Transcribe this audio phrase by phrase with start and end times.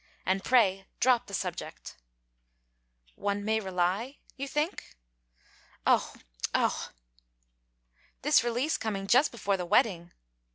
[0.25, 1.95] And pray, drop the subject.'
[3.13, 4.17] 'One may rely...
[4.35, 4.95] you think?'
[5.85, 6.15] 'Oh!
[6.55, 6.89] Oh!'
[8.23, 10.11] 'This release coming just before the wedding...!'